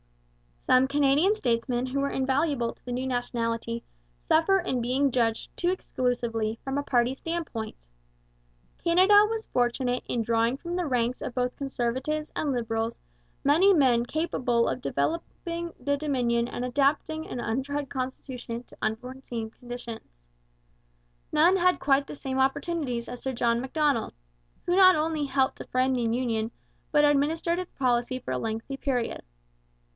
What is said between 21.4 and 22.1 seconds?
had quite